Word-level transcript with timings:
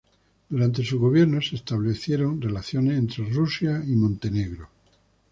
Durante 0.49 0.83
su 0.83 0.99
gobierno 0.99 1.39
se 1.43 1.57
establecieron 1.57 2.41
relaciones 2.41 2.97
entre 2.97 3.23
Rusia 3.25 3.83
y 3.85 3.91
Montenegro. 3.91 4.67